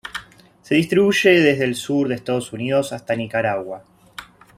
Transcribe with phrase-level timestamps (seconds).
[0.63, 3.83] Se distribuye desde el sur de Estados Unidos hasta Nicaragua.